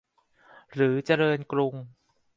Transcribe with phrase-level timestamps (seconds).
[0.73, 1.73] หรือเจริญกรุง